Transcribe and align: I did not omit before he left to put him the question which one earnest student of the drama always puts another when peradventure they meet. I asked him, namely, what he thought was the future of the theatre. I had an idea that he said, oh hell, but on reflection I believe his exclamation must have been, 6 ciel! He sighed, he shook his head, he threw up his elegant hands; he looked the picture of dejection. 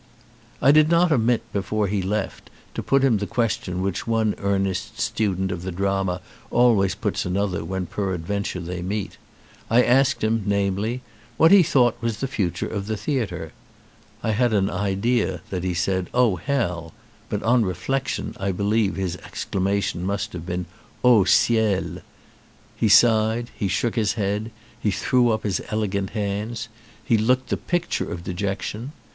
I 0.63 0.71
did 0.71 0.89
not 0.89 1.11
omit 1.11 1.43
before 1.53 1.85
he 1.85 2.01
left 2.01 2.49
to 2.73 2.81
put 2.81 3.03
him 3.03 3.17
the 3.19 3.27
question 3.27 3.83
which 3.83 4.07
one 4.07 4.33
earnest 4.39 4.99
student 4.99 5.51
of 5.51 5.61
the 5.61 5.71
drama 5.71 6.21
always 6.49 6.95
puts 6.95 7.23
another 7.23 7.63
when 7.63 7.85
peradventure 7.85 8.61
they 8.61 8.81
meet. 8.81 9.17
I 9.69 9.83
asked 9.83 10.23
him, 10.23 10.41
namely, 10.47 11.03
what 11.37 11.51
he 11.51 11.61
thought 11.61 11.97
was 12.01 12.17
the 12.17 12.27
future 12.27 12.67
of 12.67 12.87
the 12.87 12.97
theatre. 12.97 13.51
I 14.23 14.31
had 14.31 14.53
an 14.53 14.71
idea 14.71 15.41
that 15.51 15.63
he 15.63 15.75
said, 15.75 16.09
oh 16.15 16.37
hell, 16.37 16.93
but 17.29 17.43
on 17.43 17.63
reflection 17.63 18.35
I 18.39 18.51
believe 18.51 18.95
his 18.95 19.17
exclamation 19.17 20.03
must 20.03 20.33
have 20.33 20.47
been, 20.47 20.65
6 21.05 21.31
ciel! 21.31 22.01
He 22.75 22.89
sighed, 22.89 23.51
he 23.55 23.67
shook 23.67 23.93
his 23.95 24.13
head, 24.13 24.49
he 24.79 24.89
threw 24.89 25.29
up 25.29 25.43
his 25.43 25.61
elegant 25.69 26.09
hands; 26.09 26.69
he 27.05 27.19
looked 27.19 27.49
the 27.49 27.55
picture 27.57 28.11
of 28.11 28.23
dejection. 28.23 28.93